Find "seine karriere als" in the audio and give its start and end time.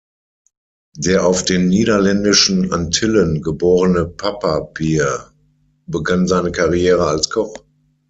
6.25-7.29